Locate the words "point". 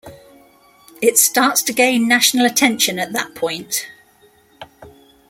3.35-3.87